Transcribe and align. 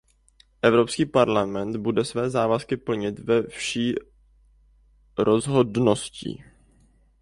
Evropský 0.61 1.05
parlament 1.05 1.77
bude 1.77 2.05
své 2.05 2.29
závazky 2.29 2.77
plnit 2.77 3.19
se 3.25 3.47
vší 3.47 3.95
rozhodností. 5.17 6.43